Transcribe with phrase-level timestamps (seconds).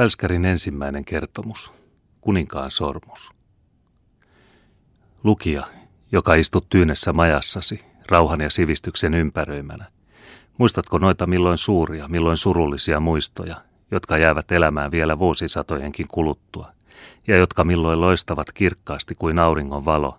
[0.00, 1.72] Välskärin ensimmäinen kertomus.
[2.20, 3.30] Kuninkaan sormus.
[5.24, 5.66] Lukija,
[6.12, 9.84] joka istut tyynessä majassasi, rauhan ja sivistyksen ympäröimänä.
[10.58, 13.56] Muistatko noita milloin suuria, milloin surullisia muistoja,
[13.90, 16.72] jotka jäävät elämään vielä vuosisatojenkin kuluttua,
[17.26, 20.18] ja jotka milloin loistavat kirkkaasti kuin auringon valo,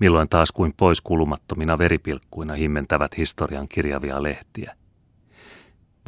[0.00, 4.76] milloin taas kuin pois kulumattomina veripilkkuina himmentävät historian kirjavia lehtiä.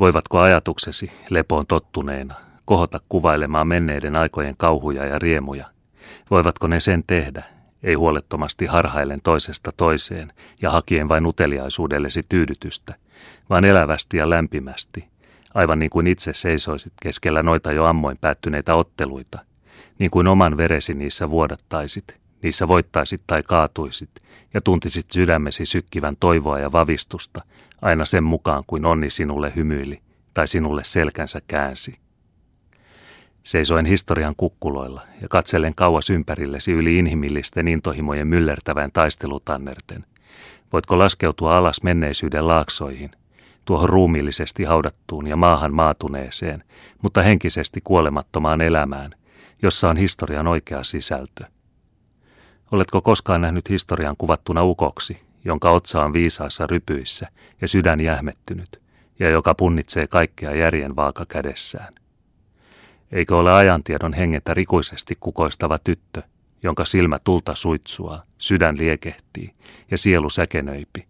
[0.00, 5.67] Voivatko ajatuksesi, lepoon tottuneena, kohota kuvailemaan menneiden aikojen kauhuja ja riemuja?
[6.31, 7.43] Voivatko ne sen tehdä,
[7.82, 10.32] ei huolettomasti harhailen toisesta toiseen
[10.63, 12.95] ja hakien vain uteliaisuudellesi tyydytystä,
[13.50, 15.09] vaan elävästi ja lämpimästi,
[15.55, 19.39] aivan niin kuin itse seisoisit keskellä noita jo ammoin päättyneitä otteluita,
[19.99, 24.11] niin kuin oman veresi niissä vuodattaisit, niissä voittaisit tai kaatuisit
[24.55, 27.43] ja tuntisit sydämesi sykkivän toivoa ja vavistusta,
[27.83, 30.00] aina sen mukaan kuin onni sinulle hymyili
[30.35, 31.94] tai sinulle selkänsä käänsi.
[33.42, 40.05] Seisoen historian kukkuloilla ja katsellen kauas ympärillesi yli inhimillisten intohimojen myllertävän taistelutannerten.
[40.72, 43.11] Voitko laskeutua alas menneisyyden laaksoihin,
[43.64, 46.64] tuohon ruumiillisesti haudattuun ja maahan maatuneeseen,
[47.03, 49.11] mutta henkisesti kuolemattomaan elämään,
[49.62, 51.44] jossa on historian oikea sisältö.
[52.72, 57.28] Oletko koskaan nähnyt historian kuvattuna ukoksi, jonka otsa on viisaissa rypyissä
[57.61, 58.81] ja sydän jähmettynyt,
[59.19, 61.94] ja joka punnitsee kaikkea järjen vaaka kädessään?
[63.12, 66.22] Eikö ole ajantiedon hengetä rikuisesti kukoistava tyttö,
[66.62, 69.54] jonka silmä tulta suitsua, sydän liekehtii
[69.91, 71.06] ja sielu säkenöipi?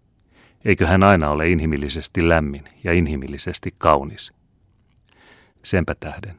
[0.64, 4.32] Eikö hän aina ole inhimillisesti lämmin ja inhimillisesti kaunis?
[5.62, 6.36] Senpä tähden,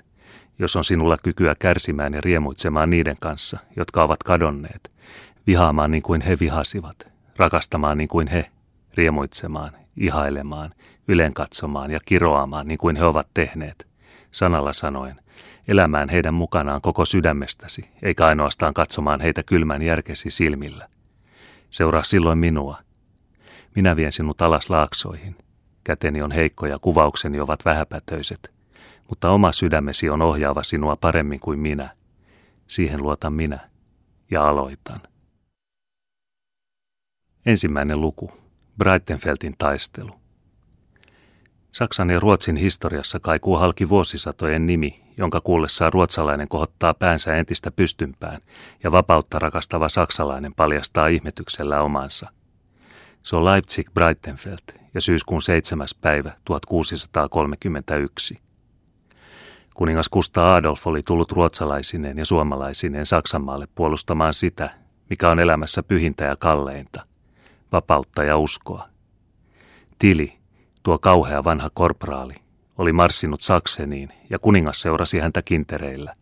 [0.60, 4.92] jos on sinulla kykyä kärsimään ja riemuitsemaan niiden kanssa, jotka ovat kadonneet,
[5.48, 8.50] vihaamaan niin kuin he vihasivat, rakastamaan niin kuin he,
[8.94, 10.74] riemuitsemaan, ihailemaan,
[11.08, 13.88] ylen katsomaan ja kiroamaan niin kuin he ovat tehneet,
[14.32, 15.23] sanalla sanoen,
[15.68, 20.88] elämään heidän mukanaan koko sydämestäsi, eikä ainoastaan katsomaan heitä kylmän järkesi silmillä.
[21.70, 22.78] Seuraa silloin minua.
[23.76, 25.36] Minä vien sinut alas laaksoihin.
[25.84, 28.52] Käteni on heikko ja kuvaukseni ovat vähäpätöiset,
[29.10, 31.90] mutta oma sydämesi on ohjaava sinua paremmin kuin minä.
[32.68, 33.70] Siihen luotan minä
[34.32, 35.02] ja aloitan.
[37.46, 38.32] Ensimmäinen luku.
[38.78, 40.12] Breitenfeldin taistelu.
[41.72, 48.38] Saksan ja Ruotsin historiassa kaikuu halki vuosisatojen nimi, jonka kuullessaan ruotsalainen kohottaa päänsä entistä pystympään
[48.84, 52.30] ja vapautta rakastava saksalainen paljastaa ihmetyksellä omansa.
[53.24, 55.88] Se on Leipzig Breitenfeld ja syyskuun 7.
[56.02, 58.38] päivä 1631.
[59.74, 64.70] Kuningas Kusta Adolf oli tullut ruotsalaisineen ja suomalaisineen Saksanmaalle puolustamaan sitä,
[65.10, 67.06] mikä on elämässä pyhintä ja kalleinta,
[67.72, 68.86] vapautta ja uskoa.
[70.00, 70.30] Tili,
[70.84, 72.34] tuo kauhea vanha korporaali,
[72.78, 76.16] oli marssinut Sakseniin ja kuningas seurasi häntä kintereillä.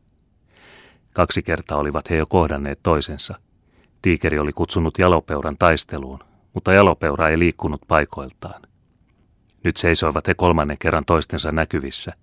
[1.14, 3.36] Kaksi kertaa olivat he jo kohdanneet toisensa.
[4.02, 6.20] Tiikeri oli kutsunut jalopeuran taisteluun,
[6.54, 8.62] mutta jalopeura ei liikkunut paikoiltaan.
[9.64, 12.14] Nyt seisoivat he kolmannen kerran toistensa näkyvissä,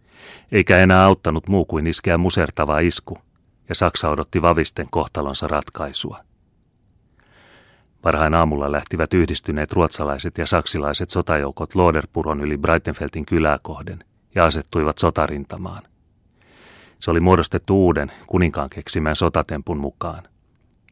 [0.52, 3.18] eikä enää auttanut muu kuin iskeä musertava isku,
[3.68, 6.18] ja Saksa odotti vavisten kohtalonsa ratkaisua.
[8.04, 13.98] Varhain aamulla lähtivät yhdistyneet ruotsalaiset ja saksilaiset sotajoukot Loderpuron yli Breitenfeldin kylää kohden
[14.38, 15.82] ja asettuivat sotarintamaan.
[16.98, 20.22] Se oli muodostettu uuden kuninkaan keksimän sotatempun mukaan.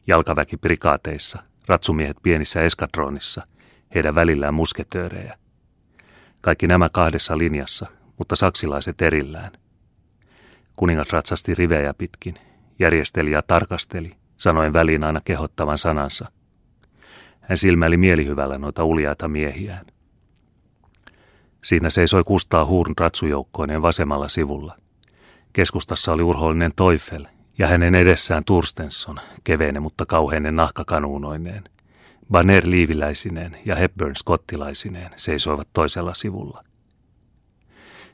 [0.07, 3.47] Jalkaväki prikaateissa, ratsumiehet pienissä eskadronissa,
[3.95, 5.37] heidän välillään musketöörejä.
[6.41, 7.87] Kaikki nämä kahdessa linjassa,
[8.17, 9.51] mutta saksilaiset erillään.
[10.75, 12.35] Kuningas ratsasti rivejä pitkin,
[12.79, 16.31] järjesteli ja tarkasteli, sanoen väliin aina kehottavan sanansa–
[17.41, 19.85] hän silmäili mielihyvällä noita uljaita miehiään.
[21.67, 24.75] Siinä seisoi Kustaa Huurn ratsujoukkoineen vasemmalla sivulla.
[25.53, 31.63] Keskustassa oli urhollinen Toifel ja hänen edessään Turstensson, keveinen mutta kauheinen nahkakanuunoineen.
[32.31, 36.63] Banner liiviläisineen ja Hepburn skottilaisineen seisoivat toisella sivulla.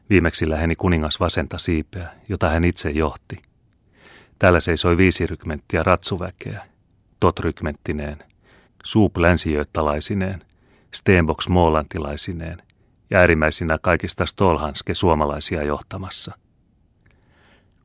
[0.09, 3.41] Viimeksi läheni kuningas vasenta siipeä, jota hän itse johti.
[4.39, 6.65] Täällä seisoi viisi rykmenttiä ratsuväkeä,
[7.19, 8.17] tot rykmenttineen–
[8.83, 10.41] Suup länsijöttalaisineen,
[10.94, 12.61] Steenbox Moolantilaisineen
[13.09, 16.38] ja äärimmäisinä kaikista Stolhanske suomalaisia johtamassa.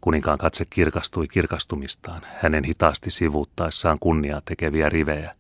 [0.00, 5.34] Kuninkaan katse kirkastui kirkastumistaan hänen hitaasti sivuuttaessaan kunniaa tekeviä rivejä.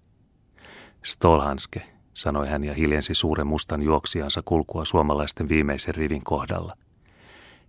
[1.04, 1.82] Stolhanske,
[2.14, 6.72] sanoi hän ja hiljensi suuren mustan juoksijansa kulkua suomalaisten viimeisen rivin kohdalla.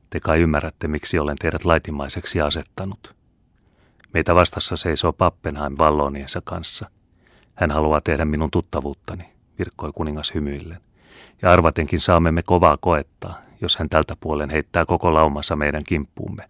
[0.10, 3.16] Te kai ymmärrätte, miksi olen teidät laitimaiseksi asettanut.
[4.14, 6.90] Meitä vastassa seisoo Pappenheim valloniensa kanssa–
[7.60, 9.24] hän haluaa tehdä minun tuttavuuttani,
[9.60, 10.82] virkkoi kuningas hymyillen.
[11.42, 16.48] Ja arvatenkin saamme me kovaa koettaa, jos hän tältä puolen heittää koko laumansa meidän kimppuumme.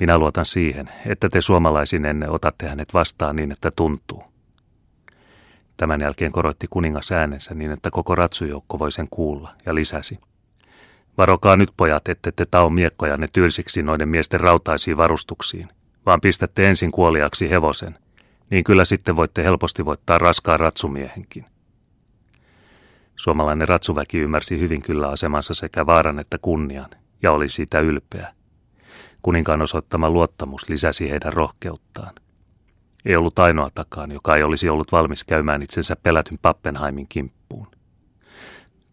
[0.00, 4.22] Minä luotan siihen, että te suomalaisinenne otatte hänet vastaan niin, että tuntuu.
[5.76, 10.18] Tämän jälkeen koroitti kuningas äänensä niin, että koko ratsujoukko voi sen kuulla, ja lisäsi.
[11.18, 15.68] Varokaa nyt pojat, ette te tao miekkojanne tylsiksi noiden miesten rautaisiin varustuksiin,
[16.06, 17.98] vaan pistätte ensin kuoliaksi hevosen,
[18.50, 21.46] niin kyllä sitten voitte helposti voittaa raskaan ratsumiehenkin.
[23.20, 26.90] Suomalainen ratsuväki ymmärsi hyvin kyllä asemansa sekä vaaran että kunnian,
[27.22, 28.34] ja oli siitä ylpeä.
[29.22, 32.14] Kuninkaan osoittama luottamus lisäsi heidän rohkeuttaan.
[33.04, 37.66] Ei ollut ainoatakaan, joka ei olisi ollut valmis käymään itsensä pelätyn Pappenheimin kimppuun.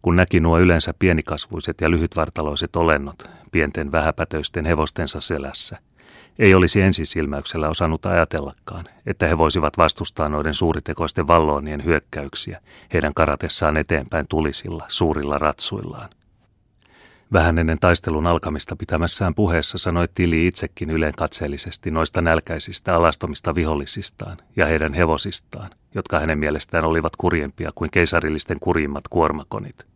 [0.02, 3.22] Kun näki nuo yleensä pienikasvuiset ja lyhytvartaloiset olennot
[3.52, 5.78] pienten vähäpätöisten hevostensa selässä,
[6.38, 12.60] ei olisi ensisilmäyksellä osannut ajatellakaan, että he voisivat vastustaa noiden suuritekoisten valloonien hyökkäyksiä
[12.92, 16.10] heidän karatessaan eteenpäin tulisilla, suurilla ratsuillaan.
[17.32, 24.66] Vähän ennen taistelun alkamista pitämässään puheessa sanoi Tili itsekin ylenkatseellisesti noista nälkäisistä alastomista vihollisistaan ja
[24.66, 29.86] heidän hevosistaan, jotka hänen mielestään olivat kurjempia kuin keisarillisten kurimmat kuormakonit.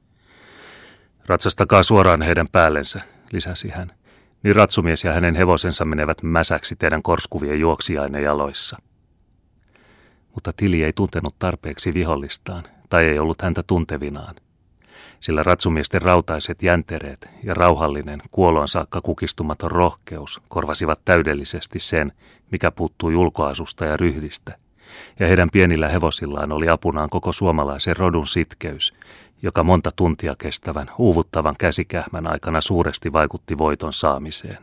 [1.26, 3.00] Ratsastakaa suoraan heidän päällensä,
[3.32, 3.92] lisäsi hän,
[4.42, 8.76] niin ratsumies ja hänen hevosensa menevät mäsäksi teidän korskuvien juoksijaine jaloissa.
[10.34, 14.34] Mutta Tili ei tuntenut tarpeeksi vihollistaan, tai ei ollut häntä tuntevinaan–
[15.22, 22.12] sillä ratsumiesten rautaiset jäntereet ja rauhallinen, kuoloon saakka kukistumaton rohkeus korvasivat täydellisesti sen,
[22.50, 24.56] mikä puuttui ulkoasusta ja ryhdistä,
[25.20, 28.94] ja heidän pienillä hevosillaan oli apunaan koko suomalaisen rodun sitkeys,
[29.42, 34.58] joka monta tuntia kestävän, uuvuttavan käsikähmän aikana suuresti vaikutti voiton saamiseen.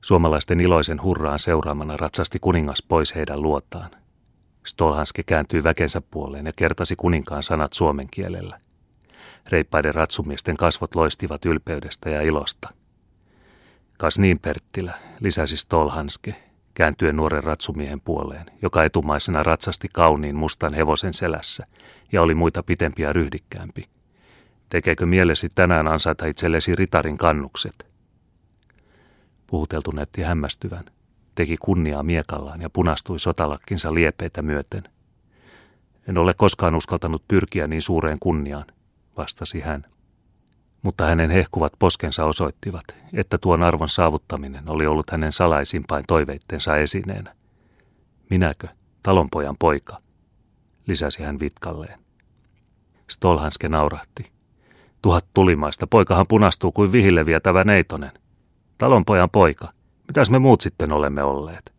[0.00, 3.90] Suomalaisten iloisen hurraan seuraamana ratsasti kuningas pois heidän luotaan.
[4.66, 8.60] Stolhanske kääntyi väkensä puoleen ja kertasi kuninkaan sanat suomen kielellä.
[9.46, 12.68] Reippaiden ratsumiesten kasvot loistivat ylpeydestä ja ilosta.
[13.98, 16.34] Kas niin, Perttilä, lisäsi Stolhanske,
[16.74, 21.64] kääntyen nuoren ratsumiehen puoleen, joka etumaisena ratsasti kauniin mustan hevosen selässä
[22.12, 23.97] ja oli muita pitempiä ryhdikkäämpi.
[24.68, 27.86] Tekeekö mielesi tänään ansaita itsellesi ritarin kannukset?
[29.46, 30.84] Puhuteltu näytti hämmästyvän,
[31.34, 34.82] teki kunniaa miekallaan ja punastui sotalakkinsa liepeitä myöten.
[36.08, 38.66] En ole koskaan uskaltanut pyrkiä niin suureen kunniaan,
[39.16, 39.84] vastasi hän.
[40.82, 47.34] Mutta hänen hehkuvat poskensa osoittivat, että tuon arvon saavuttaminen oli ollut hänen salaisimpain toiveittensa esineenä.
[48.30, 48.68] Minäkö,
[49.02, 49.98] talonpojan poika,
[50.86, 52.00] lisäsi hän vitkalleen.
[53.10, 54.37] Stolhanske naurahti.
[55.02, 58.12] Tuhat tulimaista, poikahan punastuu kuin vihille vietävä neitonen.
[58.78, 59.72] Talonpojan poika,
[60.08, 61.72] mitäs me muut sitten olemme olleet?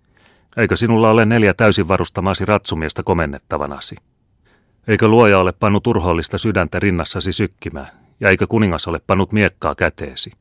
[0.57, 3.95] Eikö sinulla ole neljä täysin varustamasi ratsumiestä komennettavanasi?
[4.87, 7.87] Eikö luoja ole pannut urhoollista sydäntä rinnassasi sykkimään,
[8.19, 10.31] ja eikö kuningas ole pannut miekkaa käteesi?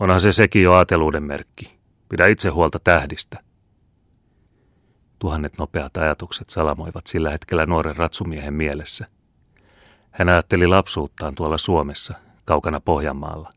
[0.00, 1.78] Onhan se sekin jo aateluuden merkki.
[2.08, 3.38] Pidä itse huolta tähdistä.
[5.18, 9.06] Tuhannet nopeat ajatukset salamoivat sillä hetkellä nuoren ratsumiehen mielessä.
[10.18, 13.50] Hän ajatteli lapsuuttaan tuolla Suomessa, kaukana Pohjanmaalla.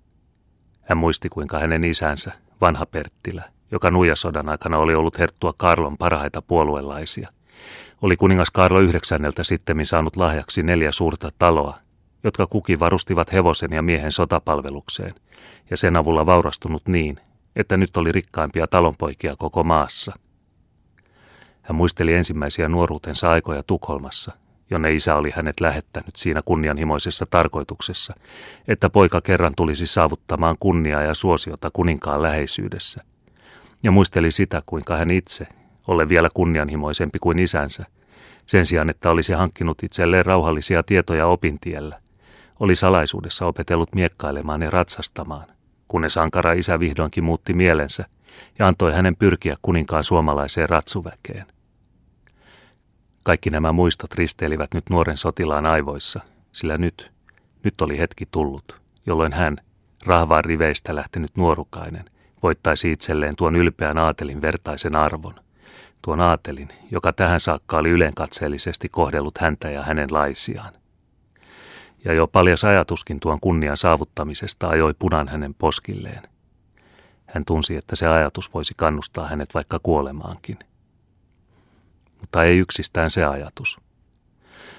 [0.81, 2.31] Hän muisti, kuinka hänen isänsä,
[2.61, 7.29] vanha Perttilä, joka nuijasodan aikana oli ollut Herttua Karlon parhaita puoluelaisia–
[8.01, 9.11] oli kuningas Karlo IX
[9.41, 11.77] sittemmin saanut lahjaksi neljä suurta taloa,
[12.23, 15.15] jotka kuki varustivat hevosen ja miehen sotapalvelukseen,
[15.69, 17.17] ja sen avulla vaurastunut niin,
[17.55, 20.13] että nyt oli rikkaimpia talonpoikia koko maassa.
[21.61, 24.31] Hän muisteli ensimmäisiä nuoruutensa aikoja Tukholmassa,
[24.71, 28.13] jonne isä oli hänet lähettänyt siinä kunnianhimoisessa tarkoituksessa,
[28.67, 33.03] että poika kerran tulisi saavuttamaan kunniaa ja suosiota kuninkaan läheisyydessä.
[33.83, 35.47] Ja muisteli sitä, kuinka hän itse
[35.87, 37.85] ole vielä kunnianhimoisempi kuin isänsä,
[38.45, 41.99] sen sijaan että olisi hankkinut itselleen rauhallisia tietoja opintiellä,
[42.59, 45.47] oli salaisuudessa opetellut miekkailemaan ja ratsastamaan,
[45.87, 48.05] kunnes ankara isä vihdoinkin muutti mielensä
[48.59, 51.45] ja antoi hänen pyrkiä kuninkaan suomalaiseen ratsuväkeen.
[53.23, 56.19] Kaikki nämä muistot risteilivät nyt nuoren sotilaan aivoissa,
[56.51, 57.11] sillä nyt,
[57.63, 59.57] nyt oli hetki tullut, jolloin hän,
[60.05, 62.05] rahvaan riveistä lähtenyt nuorukainen,
[62.43, 65.35] voittaisi itselleen tuon ylpeän aatelin vertaisen arvon–
[66.01, 70.73] tuon aatelin, joka tähän saakka oli ylenkatseellisesti kohdellut häntä ja hänen laisiaan.
[72.05, 76.21] Ja jo paljas ajatuskin tuon kunnian saavuttamisesta ajoi punan hänen poskilleen.
[77.25, 80.59] Hän tunsi, että se ajatus voisi kannustaa hänet vaikka kuolemaankin.
[82.21, 83.79] Mutta ei yksistään se ajatus.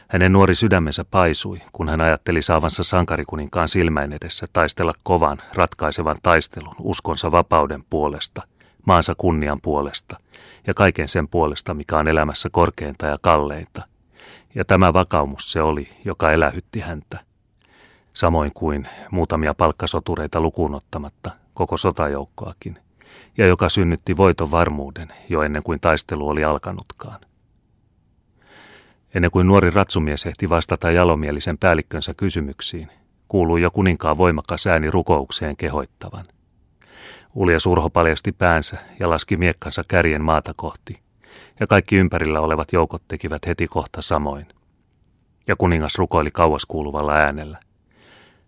[0.08, 6.75] Hänen nuori sydämensä paisui, kun hän ajatteli saavansa sankarikuninkaan silmäin edessä taistella kovan, ratkaisevan taistelun
[6.78, 8.42] uskonsa vapauden puolesta,
[8.87, 10.16] maansa kunnian puolesta–
[10.66, 13.82] ja kaiken sen puolesta, mikä on elämässä korkeinta ja kalleinta.
[14.54, 17.20] Ja tämä vakaumus se oli, joka elähytti häntä.
[18.12, 22.78] Samoin kuin muutamia palkkasotureita lukuun ottamatta, koko sotajoukkoakin,
[23.38, 27.20] ja joka synnytti voiton varmuuden jo ennen kuin taistelu oli alkanutkaan.
[29.14, 32.88] Ennen kuin nuori ratsumies ehti vastata jalomielisen päällikkönsä kysymyksiin,
[33.28, 36.25] kuului jo kuninkaan voimakas ääni rukoukseen kehoittavan.
[37.35, 41.00] Ulja Surho paljasti päänsä ja laski miekkansa kärjen maata kohti,
[41.61, 44.47] ja kaikki ympärillä olevat joukot tekivät heti kohta samoin.
[45.47, 47.59] Ja kuningas rukoili kauas kuuluvalla äänellä.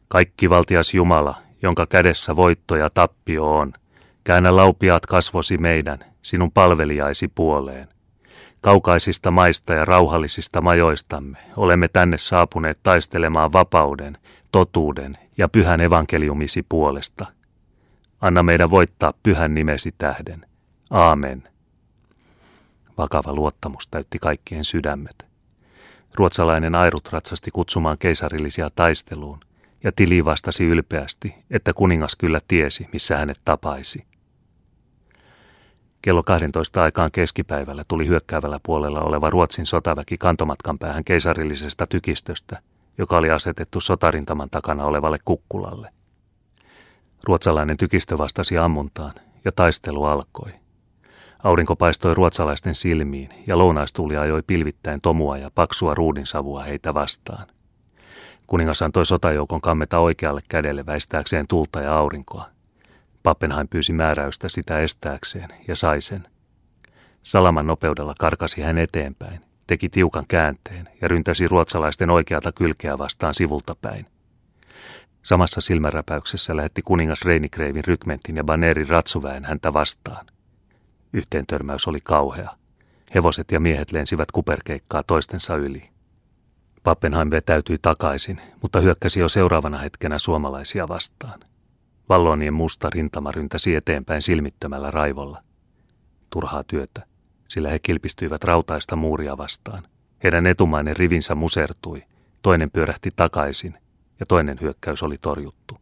[0.08, 3.72] Kaikki valtias Jumala, jonka kädessä voitto ja tappio on,
[4.24, 7.93] käännä laupiaat kasvosi meidän, sinun palvelijaisi puoleen.
[8.64, 14.18] Kaukaisista maista ja rauhallisista majoistamme olemme tänne saapuneet taistelemaan vapauden,
[14.52, 17.26] totuuden ja pyhän evankeliumisi puolesta.
[18.20, 20.46] Anna meidän voittaa pyhän nimesi tähden.
[20.90, 21.42] Aamen.
[22.98, 25.26] Vakava luottamus täytti kaikkien sydämet.
[26.14, 29.40] Ruotsalainen airut ratsasti kutsumaan keisarillisia taisteluun,
[29.82, 34.04] ja Tili vastasi ylpeästi, että kuningas kyllä tiesi, missä hänet tapaisi.
[36.04, 42.58] Kello 12 aikaan keskipäivällä tuli hyökkäävällä puolella oleva Ruotsin sotaväki kantomatkan päähän keisarillisesta tykistöstä,
[42.98, 45.90] joka oli asetettu sotarintaman takana olevalle kukkulalle.
[47.24, 49.12] Ruotsalainen tykistö vastasi ammuntaan
[49.44, 50.50] ja taistelu alkoi.
[51.44, 57.46] Aurinko paistoi ruotsalaisten silmiin ja lounaistuuli ajoi pilvittäin tomua ja paksua ruudinsavua heitä vastaan.
[58.46, 62.53] Kuningas antoi sotajoukon kammeta oikealle kädelle väistääkseen tulta ja aurinkoa.
[63.24, 66.28] Pappenheim pyysi määräystä sitä estääkseen ja sai sen.
[67.22, 73.76] Salaman nopeudella karkasi hän eteenpäin, teki tiukan käänteen ja ryntäsi ruotsalaisten oikeata kylkeä vastaan sivulta
[73.82, 74.06] päin.
[75.22, 80.26] Samassa silmäräpäyksessä lähetti kuningas Reinikreivin rykmentin ja Banerin ratsuväen häntä vastaan.
[81.12, 82.50] Yhteen törmäys oli kauhea.
[83.14, 85.90] Hevoset ja miehet lensivät kuperkeikkaa toistensa yli.
[86.82, 91.40] Pappenheim vetäytyi takaisin, mutta hyökkäsi jo seuraavana hetkenä suomalaisia vastaan.
[92.08, 95.42] Vallonien musta rintama ryntäsi eteenpäin silmittömällä raivolla.
[96.30, 97.06] Turhaa työtä,
[97.48, 99.82] sillä he kilpistyivät rautaista muuria vastaan.
[100.24, 102.02] Heidän etumainen rivinsä musertui,
[102.42, 103.78] toinen pyörähti takaisin
[104.20, 105.78] ja toinen hyökkäys oli torjuttu.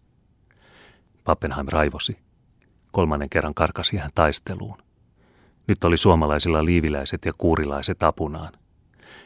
[1.24, 2.18] Pappenheim raivosi.
[2.92, 4.78] Kolmannen kerran karkasi hän taisteluun.
[5.66, 8.52] Nyt oli suomalaisilla liiviläiset ja kuurilaiset apunaan.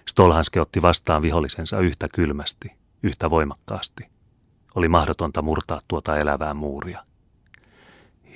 [0.08, 2.72] Stolhanske otti vastaan vihollisensa yhtä kylmästi,
[3.02, 4.15] yhtä voimakkaasti.
[4.76, 7.04] Oli mahdotonta murtaa tuota elävää muuria.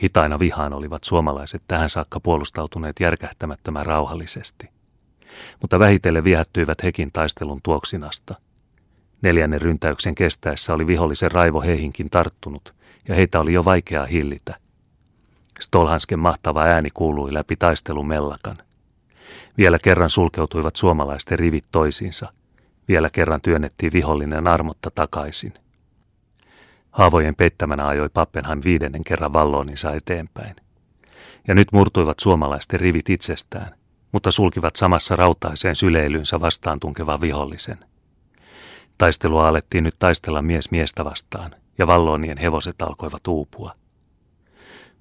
[0.02, 4.68] Hitaina vihaan olivat suomalaiset tähän saakka puolustautuneet järkähtämättömän rauhallisesti.
[5.60, 8.34] Mutta vähitellen viehättyivät hekin taistelun tuoksinasta.
[9.22, 12.74] Neljännen ryntäyksen kestäessä oli vihollisen raivo heihinkin tarttunut,
[13.08, 14.54] ja heitä oli jo vaikeaa hillitä.
[15.60, 18.56] Stolhansken mahtava ääni kuului läpi taistelun mellakan.
[19.58, 22.32] Vielä kerran sulkeutuivat suomalaisten rivit toisiinsa.
[22.88, 25.54] Vielä kerran työnnettiin vihollinen armotta takaisin–
[26.90, 30.56] Haavojen peittämänä ajoi Pappenheim viidennen kerran valloninsa eteenpäin.
[31.48, 33.74] Ja nyt murtuivat suomalaisten rivit itsestään,
[34.12, 37.78] mutta sulkivat samassa rautaiseen syleilynsä vastaan tunkeva vihollisen.
[38.98, 43.74] Taistelua alettiin nyt taistella mies miestä vastaan, ja vallonien hevoset alkoivat uupua.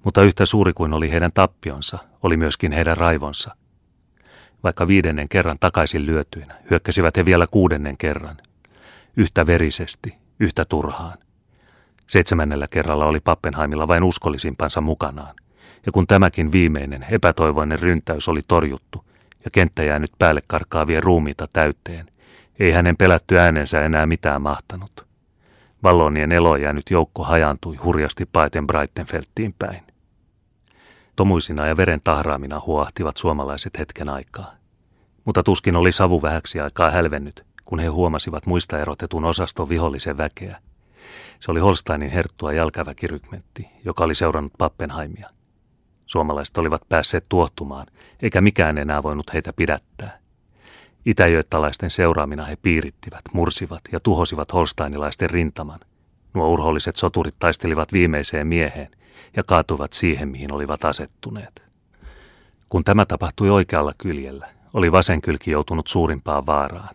[0.04, 3.56] Mutta yhtä suuri kuin oli heidän tappionsa, oli myöskin heidän raivonsa.
[4.62, 8.36] Vaikka viidennen kerran takaisin lyötyinä, hyökkäsivät he vielä kuudennen kerran.
[9.16, 11.18] Yhtä verisesti, yhtä turhaan.
[12.10, 15.34] Seitsemännellä kerralla oli Pappenheimilla vain uskollisimpansa mukanaan,
[15.86, 19.04] ja kun tämäkin viimeinen epätoivoinen ryntäys oli torjuttu
[19.44, 22.06] ja kenttä jäänyt päälle karkaavien ruumiita täyteen,
[22.58, 25.06] ei hänen pelätty äänensä enää mitään mahtanut.
[25.82, 29.82] Vallonien elo jäänyt joukko hajaantui hurjasti paeten Breitenfeldtiin päin.
[31.16, 34.54] Tomuisina ja veren tahraamina huoahtivat suomalaiset hetken aikaa.
[35.24, 40.56] Mutta tuskin oli savu vähäksi aikaa hälvennyt, kun he huomasivat muista erotetun osaston vihollisen väkeä–
[41.40, 45.30] se oli Holsteinin herttua jalkaväkirykmentti, joka oli seurannut Pappenheimia.
[46.06, 47.86] Suomalaiset olivat päässeet tuottumaan,
[48.22, 50.18] eikä mikään enää voinut heitä pidättää.
[51.06, 55.80] Itäjööttalaisten seuraamina he piirittivät, mursivat ja tuhosivat holsteinilaisten rintaman.
[56.34, 58.90] Nuo urholliset soturit taistelivat viimeiseen mieheen
[59.36, 61.62] ja kaatuivat siihen, mihin olivat asettuneet.
[62.68, 66.94] Kun tämä tapahtui oikealla kyljellä, oli vasen kylki joutunut suurimpaan vaaraan.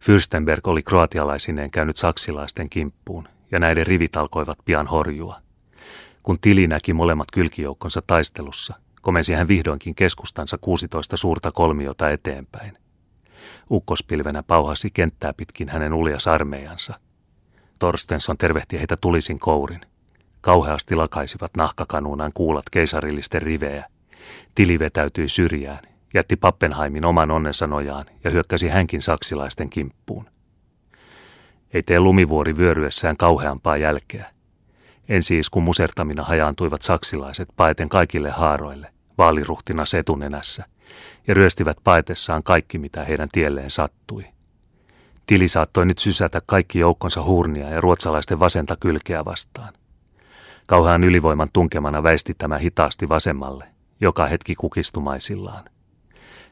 [0.00, 5.40] Fürstenberg oli kroatialaisineen käynyt saksilaisten kimppuun ja näiden rivit alkoivat pian horjua.
[6.22, 12.78] Kun Tili näki molemmat kylkijoukkonsa taistelussa, komensi hän vihdoinkin keskustansa 16 suurta kolmiota eteenpäin.
[13.70, 16.94] Ukkospilvenä pauhasi kenttää pitkin hänen uljas armeijansa.
[17.78, 19.80] Torstensson tervehti heitä tulisin kourin.
[20.40, 23.86] Kauheasti lakaisivat nahkakanuunaan kuulat keisarillisten rivejä.
[24.54, 25.80] Tili vetäytyi syrjään,
[26.14, 30.26] jätti Pappenheimin oman onnensa nojaan ja hyökkäsi hänkin saksilaisten kimppuun.
[31.74, 34.30] Ei tee lumivuori vyöryessään kauheampaa jälkeä.
[35.08, 40.64] Ensi iskun musertamina hajaantuivat saksilaiset paeten kaikille haaroille, vaaliruhtina setunenässä,
[41.26, 44.24] ja ryöstivät paetessaan kaikki, mitä heidän tielleen sattui.
[45.26, 49.74] Tili saattoi nyt sysätä kaikki joukkonsa hurnia ja ruotsalaisten vasenta kylkeä vastaan.
[50.66, 53.64] Kauhean ylivoiman tunkemana väisti tämä hitaasti vasemmalle,
[54.00, 55.64] joka hetki kukistumaisillaan.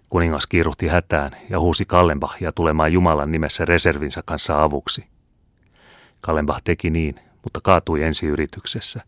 [0.09, 5.05] Kuningas kiiruhti hätään ja huusi Kallenbachia tulemaan Jumalan nimessä reservinsä kanssa avuksi.
[6.21, 9.03] Kallenbach teki niin, mutta kaatui ensi yrityksessä.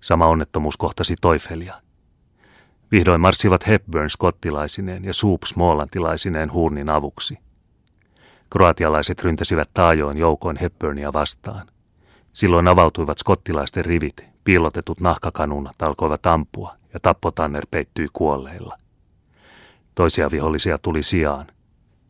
[0.00, 1.74] Sama onnettomuus kohtasi Toifelia.
[2.92, 7.38] Vihdoin marssivat Hepburn skottilaisineen ja Soup smoolantilaisineen huurnin avuksi.
[8.50, 11.66] Kroatialaiset ryntäsivät taajoon joukoin Hepburnia vastaan.
[12.32, 18.76] Silloin avautuivat skottilaisten rivit, piilotetut nahkakanunat alkoivat ampua ja tappotanner peittyi kuolleilla.
[19.94, 21.46] Toisia vihollisia tuli sijaan.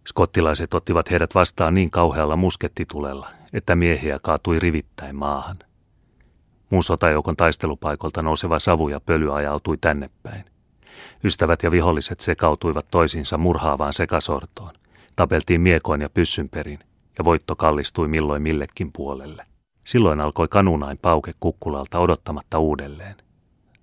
[0.09, 5.59] Skottilaiset ottivat heidät vastaan niin kauhealla muskettitulella, että miehiä kaatui rivittäin maahan.
[6.71, 10.45] Muun sotajoukon taistelupaikolta nouseva savu ja pöly ajautui tänne päin.
[11.25, 14.73] Ystävät ja viholliset sekautuivat toisiinsa murhaavaan sekasortoon.
[15.17, 16.79] Tapeltiin miekoin ja pyssyn perin,
[17.19, 19.47] ja voitto kallistui milloin millekin puolelle.
[19.85, 23.17] Silloin alkoi kanunain pauke kukkulalta odottamatta uudelleen.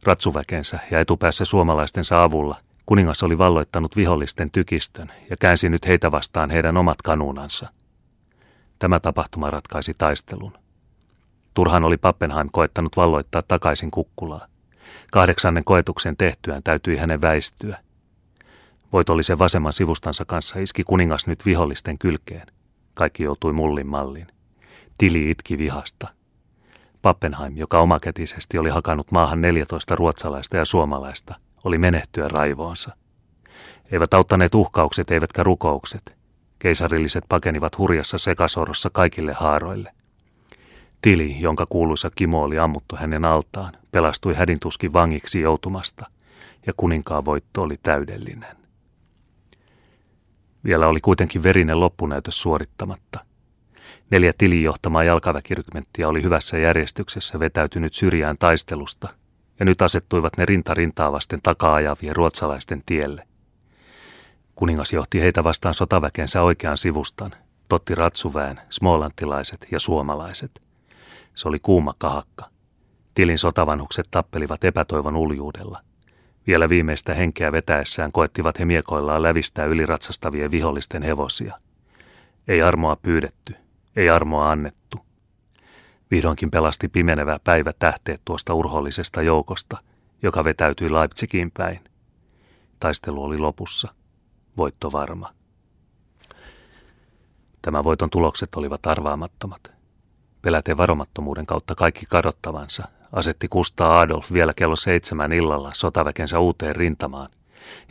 [0.04, 2.56] Ratsuväkensä ja etupäässä suomalaistensa avulla
[2.88, 7.70] kuningas oli valloittanut vihollisten tykistön ja käänsi nyt heitä vastaan heidän omat kanunansa.
[8.80, 10.54] Tämä tapahtuma ratkaisi taistelun.
[11.54, 14.48] Turhan oli Pappenheim koettanut valloittaa takaisin kukkulaa.
[15.12, 17.80] Kahdeksannen koetuksen tehtyään täytyi hänen väistyä.
[18.94, 22.48] Voitollisen vasemman sivustansa kanssa iski kuningas nyt vihollisten kylkeen.
[22.94, 24.28] Kaikki joutui mullin malliin.
[24.98, 26.08] Tili itki vihasta.
[27.02, 32.96] Pappenheim, joka omakätisesti oli hakannut maahan 14 ruotsalaista ja suomalaista, oli menehtyä raivoonsa.
[33.92, 36.18] Eivät auttaneet uhkaukset eivätkä rukoukset.
[36.60, 39.92] Keisarilliset pakenivat hurjassa sekasorossa kaikille haaroille.
[41.02, 46.06] Tili, jonka kuuluisa Kimo oli ammuttu hänen altaan, pelastui hädintuskin vangiksi joutumasta,
[46.68, 48.58] ja kuninkaan voitto oli täydellinen.
[50.64, 53.20] Vielä oli kuitenkin verinen loppunäytös suorittamatta.
[54.10, 59.10] Neljä tilin johtamaa jalkaväkirykmenttiä oli hyvässä järjestyksessä vetäytynyt syrjään taistelusta,
[59.60, 63.28] ja nyt asettuivat ne rinta rintaa vasten takaa-ajavien ruotsalaisten tielle.
[64.56, 67.32] Kuningas johti heitä vastaan sotaväkensä oikean sivustan,
[67.70, 70.62] totti ratsuväen, smolantilaiset ja suomalaiset.
[71.36, 72.50] Se oli kuuma kahakka.
[73.14, 75.82] Tilin sotavanhukset tappelivat epätoivon uljuudella.
[76.48, 81.60] Vielä viimeistä henkeä vetäessään koettivat he miekoillaan lävistää yliratsastavien vihollisten hevosia.
[82.48, 83.56] Ei armoa pyydetty,
[83.96, 85.07] ei armoa annettu.
[86.12, 89.78] Vihdoinkin pelasti pimenevä päivä tähteet tuosta urhollisesta joukosta,
[90.24, 91.80] joka vetäytyi Leipzigin päin.
[92.80, 93.94] Taistelu oli lopussa.
[94.58, 95.34] Voitto varma.
[97.62, 99.72] Tämä voiton tulokset olivat arvaamattomat.
[100.42, 107.30] Peläten varomattomuuden kautta kaikki kadottavansa, asetti Kustaa Adolf vielä kello seitsemän illalla sotaväkensä uuteen rintamaan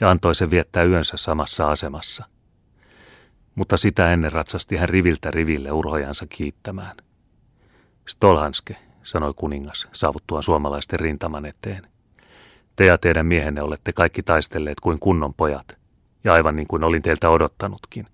[0.00, 2.24] ja antoi sen viettää yönsä samassa asemassa.
[3.54, 6.96] Mutta sitä ennen ratsasti hän riviltä riville urhojansa kiittämään.
[8.08, 11.86] Stolhanske, sanoi kuningas, saavuttuaan suomalaisten rintaman eteen.
[12.76, 15.78] Te ja teidän miehenne olette kaikki taistelleet kuin kunnon pojat,
[16.24, 18.06] ja aivan niin kuin olin teiltä odottanutkin.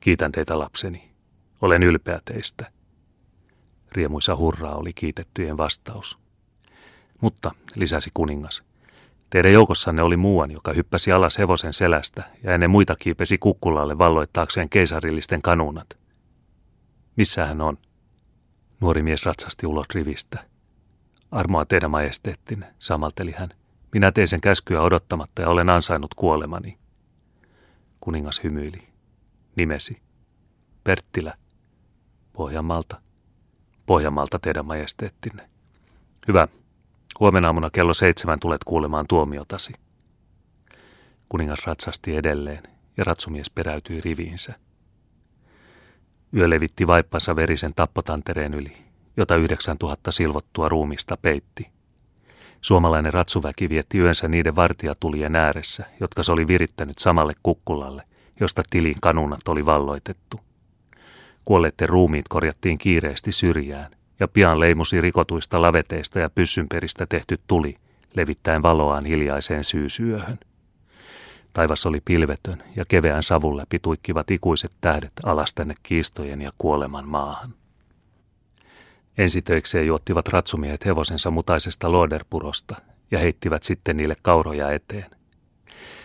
[0.00, 1.10] Kiitän teitä lapseni.
[1.62, 2.70] Olen ylpeä teistä.
[3.92, 6.18] Riemuisa hurraa oli kiitettyjen vastaus.
[7.20, 8.62] Mutta, lisäsi kuningas,
[9.30, 14.68] teidän joukossanne oli muuan, joka hyppäsi alas hevosen selästä ja ennen muita kiipesi kukkulalle valloittaakseen
[14.68, 15.98] keisarillisten kanunat.
[17.16, 17.78] Missä hän on?
[18.80, 20.44] Nuori mies ratsasti ulos rivistä.
[21.30, 23.48] Armoa teidän majesteettin, samalteli hän.
[23.92, 26.78] Minä tein sen käskyä odottamatta ja olen ansainnut kuolemani.
[28.00, 28.88] Kuningas hymyili.
[29.56, 30.02] Nimesi.
[30.84, 31.34] Perttilä.
[32.32, 33.00] Pohjanmaalta.
[33.86, 35.48] Pohjanmaalta teidän majesteettinne.
[36.28, 36.48] Hyvä.
[37.20, 39.72] Huomenna aamuna kello seitsemän tulet kuulemaan tuomiotasi.
[41.28, 42.62] Kuningas ratsasti edelleen
[42.96, 44.54] ja ratsumies peräytyi riviinsä.
[46.36, 48.72] Yö levitti vaippansa verisen tappotantereen yli,
[49.16, 51.68] jota 9000 silvottua ruumista peitti.
[52.60, 58.02] Suomalainen ratsuväki vietti yönsä niiden vartijatulien ääressä, jotka se oli virittänyt samalle kukkulalle,
[58.40, 60.40] josta tilin kanunat oli valloitettu.
[61.44, 67.76] Kuolleiden ruumiit korjattiin kiireesti syrjään, ja pian leimusi rikotuista laveteista ja pyssynperistä tehty tuli,
[68.14, 70.38] levittäen valoaan hiljaiseen syysyöhön.
[71.52, 77.08] Taivas oli pilvetön ja keveän savun läpi tuikkivat ikuiset tähdet alas tänne kiistojen ja kuoleman
[77.08, 77.54] maahan.
[79.18, 82.76] Ensitöikseen juottivat ratsumiehet hevosensa mutaisesta loderpurosta
[83.10, 85.10] ja heittivät sitten niille kauroja eteen.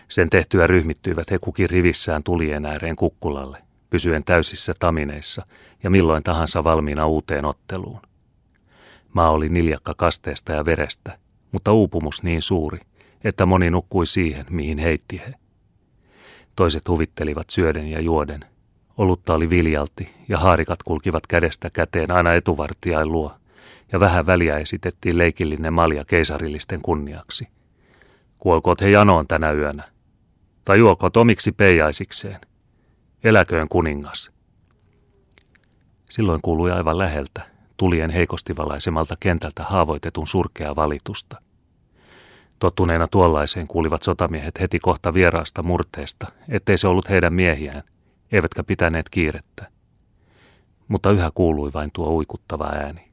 [0.08, 5.45] Sen tehtyä ryhmittyivät he kukin rivissään tulien ääreen kukkulalle, pysyen täysissä tamineissa
[5.84, 8.01] ja milloin tahansa valmiina uuteen otteluun.
[9.13, 11.17] Maa oli niljakka kasteesta ja verestä,
[11.51, 12.79] mutta uupumus niin suuri,
[13.23, 15.33] että moni nukkui siihen, mihin heitti he.
[16.55, 18.45] Toiset huvittelivat syöden ja juoden.
[18.97, 23.31] Olutta oli viljalti ja haarikat kulkivat kädestä käteen aina etuvartijain luo,
[23.91, 27.47] ja vähän väliä esitettiin leikillinen malja keisarillisten kunniaksi.
[28.39, 29.83] Kuolkoot he janoon tänä yönä,
[30.65, 32.41] tai juokot omiksi peijaisikseen.
[33.23, 34.31] Eläköön kuningas.
[36.09, 37.45] Silloin kuului aivan läheltä,
[37.77, 41.41] tulien heikosti valaisemalta kentältä haavoitetun surkea valitusta.
[42.63, 47.84] Tottuneena tuollaiseen kuulivat sotamiehet heti kohta vieraasta murteesta, ettei se ollut heidän miehiään,
[48.32, 49.67] eivätkä pitäneet kiirettä.
[50.88, 53.12] Mutta yhä kuului vain tuo uikuttava ääni.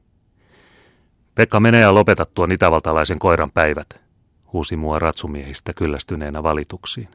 [1.35, 4.01] Pekka menee ja lopeta tuon itävaltalaisen koiran päivät,
[4.53, 7.09] huusi mua ratsumiehistä kyllästyneenä valituksiin.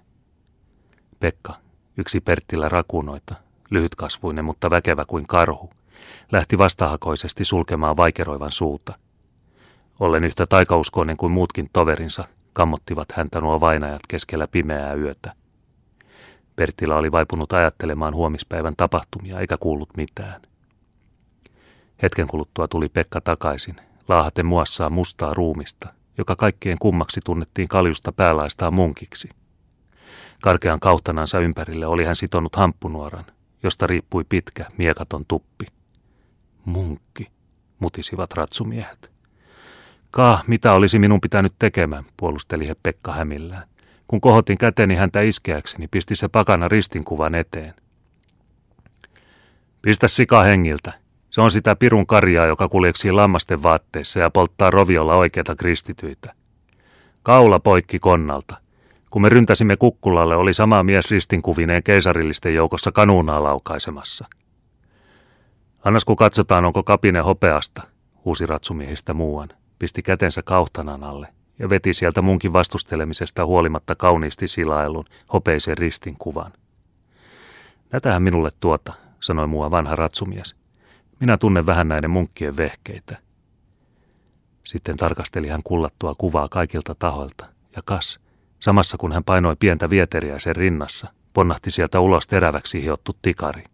[1.20, 1.55] Pekka,
[1.96, 3.35] yksi Perttilä rakunoita,
[3.70, 5.70] lyhytkasvuinen mutta väkevä kuin karhu,
[6.33, 8.99] lähti vastahakoisesti sulkemaan vaikeroivan suuta.
[10.00, 15.32] Ollen yhtä taikauskoinen kuin muutkin toverinsa, kammottivat häntä nuo vainajat keskellä pimeää yötä.
[16.56, 20.42] Perttilä oli vaipunut ajattelemaan huomispäivän tapahtumia eikä kuullut mitään.
[22.02, 23.76] Hetken kuluttua tuli Pekka takaisin,
[24.09, 29.28] laahaten muassaan mustaa ruumista, joka kaikkien kummaksi tunnettiin kaljusta päälaistaan munkiksi.
[30.42, 33.24] Karkean kauhtanansa ympärille oli hän sitonut hamppunuoran,
[33.62, 35.66] josta riippui pitkä, miekaton tuppi.
[36.64, 37.26] Munkki,
[37.78, 39.15] mutisivat ratsumiehet.
[40.10, 43.68] Kah, mitä olisi minun pitänyt tekemään, puolusteli he Pekka hämillään.
[44.08, 47.74] Kun kohotin käteni häntä iskeäkseni, pisti se pakana ristinkuvan eteen.
[49.82, 50.92] Pistä sika hengiltä.
[51.30, 56.34] Se on sitä pirun karjaa, joka kuljeksii lammasten vaatteissa ja polttaa roviolla oikeita kristityitä.
[57.22, 58.56] Kaula poikki konnalta.
[59.10, 64.26] Kun me ryntäsimme kukkulalle, oli sama mies ristinkuvineen keisarillisten joukossa kanuunaa laukaisemassa.
[65.84, 67.82] Annas kun katsotaan, onko kapine hopeasta,
[68.24, 75.04] huusi ratsumiehistä muuan, pisti kätensä kauhtanan alle ja veti sieltä munkin vastustelemisesta huolimatta kauniisti silailun
[75.32, 76.52] hopeisen ristin kuvan.
[77.92, 80.56] Nätähän minulle tuota, sanoi mua vanha ratsumies.
[81.20, 83.16] Minä tunnen vähän näiden munkkien vehkeitä.
[84.64, 88.20] Sitten tarkasteli hän kullattua kuvaa kaikilta tahoilta, ja kas,
[88.60, 93.64] samassa kun hän painoi pientä vieteriä sen rinnassa, ponnahti sieltä ulos teräväksi hiottu tikari.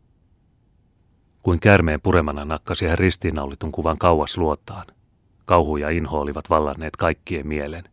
[1.42, 4.86] Kuin kärmeen puremana nakkasi hän ristiinnaulitun kuvan kauas luotaan.
[5.44, 7.84] Kauhu ja inho olivat vallanneet kaikkien mielen.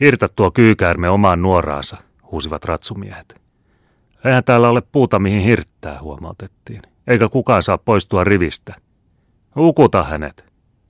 [0.00, 1.96] Hirtä tuo kyykäärme omaan nuoraansa,
[2.32, 3.40] huusivat ratsumiehet.
[4.24, 6.82] Eihän täällä ole puuta mihin hirttää, huomautettiin.
[7.06, 8.74] Eikä kukaan saa poistua rivistä.
[9.56, 10.44] Ukuta hänet.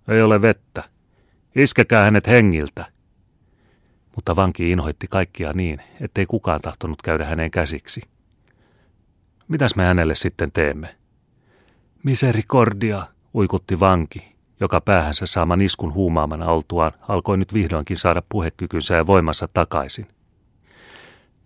[0.08, 0.84] Ei ole vettä.
[1.56, 2.92] Iskekää hänet hengiltä.
[4.16, 8.00] Mutta vanki inhoitti kaikkia niin, ettei kukaan tahtonut käydä häneen käsiksi.
[9.48, 10.96] Mitäs me hänelle sitten teemme?
[12.02, 14.31] Misericordia, uikutti vanki,
[14.62, 20.08] joka päähänsä saaman iskun huumaamana oltuaan alkoi nyt vihdoinkin saada puhekykynsä ja voimansa takaisin.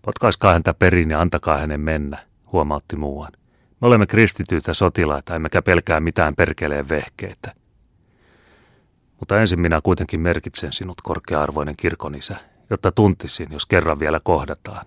[0.03, 2.19] Potkaiskaa häntä perin ja antakaa hänen mennä,
[2.53, 3.33] huomautti muuan.
[3.81, 7.55] Me olemme kristityitä sotilaita, emmekä pelkää mitään perkeleen vehkeitä.
[9.21, 12.37] Mutta ensin minä kuitenkin merkitsen sinut, korkea-arvoinen kirkonisä,
[12.71, 14.87] jotta tuntisin, jos kerran vielä kohdataan,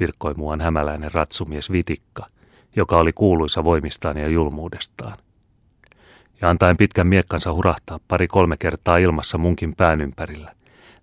[0.00, 2.26] virkkoi muuan hämäläinen ratsumies Vitikka,
[2.76, 5.18] joka oli kuuluisa voimistaan ja julmuudestaan.
[6.40, 10.54] Ja antaen pitkän miekkansa hurahtaa pari-kolme kertaa ilmassa munkin pään ympärillä,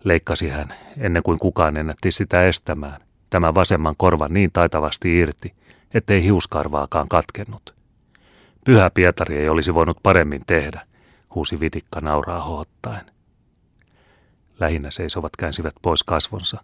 [0.03, 5.53] leikkasi hän, ennen kuin kukaan ennätti sitä estämään, tämän vasemman korvan niin taitavasti irti,
[5.93, 7.75] ettei hiuskarvaakaan katkennut.
[8.65, 10.81] Pyhä Pietari ei olisi voinut paremmin tehdä,
[11.35, 13.05] huusi Vitikka nauraa hohottaen.
[14.59, 16.63] Lähinnä seisovat käänsivät pois kasvonsa.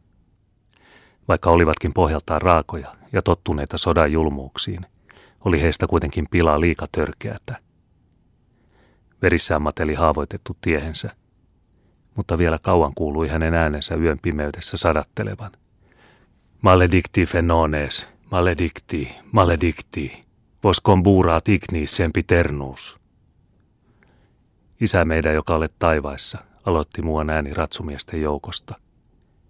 [1.28, 4.86] Vaikka olivatkin pohjaltaan raakoja ja tottuneita sodan julmuuksiin,
[5.46, 7.60] oli heistä kuitenkin pilaa liika törkeätä.
[9.24, 11.10] Verissään mateli haavoitettu tiehensä,
[12.16, 15.52] mutta vielä kauan kuului hänen äänensä yön pimeydessä sadattelevan.
[16.62, 20.24] Maledicti fenones, maledicti, maledicti,
[20.64, 23.00] vos comburat ignis sempiternus.
[24.82, 28.76] Isä meidän, joka olet taivaissa, aloitti muuan ääni ratsumiesten joukosta,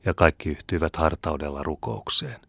[0.05, 2.39] ja kaikki yhtyivät hartaudella rukoukseen.